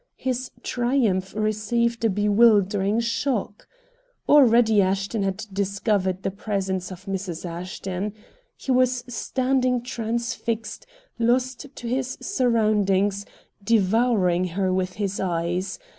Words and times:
His 0.17 0.49
triumph 0.63 1.35
received 1.35 2.03
a 2.03 2.09
bewildering 2.09 3.01
shock. 3.01 3.67
Already 4.27 4.81
Ashton 4.81 5.21
had 5.21 5.45
discovered 5.53 6.23
the 6.23 6.31
presence 6.31 6.91
of 6.91 7.05
Mrs. 7.05 7.45
Ashton. 7.45 8.11
He 8.57 8.71
was 8.71 9.03
standing 9.07 9.83
transfixed, 9.83 10.87
lost 11.19 11.67
to 11.75 11.87
his 11.87 12.17
surroundings, 12.19 13.27
devouring 13.63 14.45
her 14.57 14.73
with 14.73 14.93
his 14.93 15.19
eyes. 15.19 15.77